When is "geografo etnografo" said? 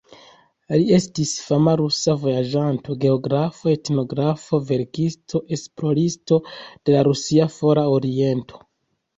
3.03-4.61